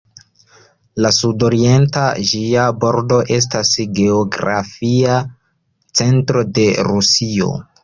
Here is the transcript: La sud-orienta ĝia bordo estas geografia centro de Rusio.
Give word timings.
La 1.05 1.09
sud-orienta 1.17 2.05
ĝia 2.29 2.63
bordo 2.85 3.19
estas 3.37 3.75
geografia 4.01 5.21
centro 6.03 6.47
de 6.59 6.69
Rusio. 6.93 7.55